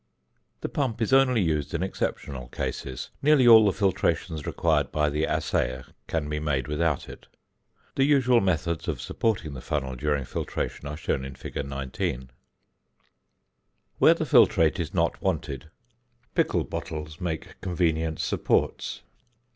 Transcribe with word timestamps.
The 0.61 0.67
pump 0.67 0.99
is 0.99 1.13
only 1.13 1.43
used 1.43 1.75
in 1.75 1.83
exceptional 1.83 2.47
cases; 2.47 3.11
nearly 3.21 3.47
all 3.47 3.65
the 3.67 3.71
filtrations 3.71 4.47
required 4.47 4.91
by 4.91 5.11
the 5.11 5.25
assayer 5.27 5.85
can 6.07 6.27
be 6.27 6.39
made 6.39 6.67
without 6.67 7.07
it. 7.07 7.27
The 7.93 8.03
usual 8.03 8.41
methods 8.41 8.87
of 8.87 8.99
supporting 8.99 9.53
the 9.53 9.61
funnel 9.61 9.95
during 9.95 10.25
filtration 10.25 10.87
are 10.87 10.97
shown 10.97 11.23
in 11.23 11.35
fig. 11.35 11.63
19. 11.67 12.31
Where 13.99 14.15
the 14.15 14.25
filtrate 14.25 14.79
is 14.79 14.91
not 14.91 15.21
wanted, 15.21 15.69
pickle 16.33 16.63
bottles 16.63 17.21
make 17.21 17.61
convenient 17.61 18.19
supports. 18.19 19.03